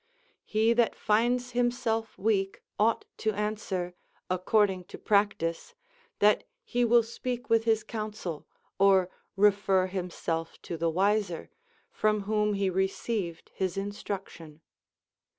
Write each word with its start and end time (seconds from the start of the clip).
He 0.45 0.73
that 0.73 0.95
finds 0.95 1.51
himself 1.51 2.17
weak 2.17 2.63
ought 2.79 3.05
to 3.17 3.33
answer, 3.33 3.93
according 4.31 4.85
to 4.85 4.97
practice, 4.97 5.75
that 6.17 6.43
he 6.63 6.83
will 6.83 7.03
speak 7.03 7.51
with 7.51 7.65
his 7.65 7.83
counsel, 7.83 8.47
or 8.79 9.11
refer 9.35 9.85
himself 9.85 10.59
to 10.63 10.75
the 10.75 10.89
wiser, 10.89 11.51
from 11.91 12.21
whom 12.21 12.55
he 12.55 12.67
received 12.67 13.51
his 13.53 13.77
instruction. 13.77 14.61